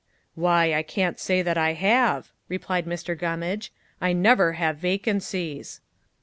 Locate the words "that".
1.43-1.59